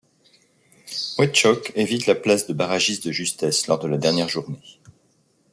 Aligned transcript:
Westhoek 1.19 1.73
évite 1.75 2.07
la 2.07 2.15
place 2.15 2.47
de 2.47 2.53
barragiste 2.53 3.05
de 3.05 3.11
justesse 3.11 3.67
lors 3.67 3.77
de 3.77 3.87
la 3.87 3.99
dernière 3.99 4.29
journée. 4.29 4.57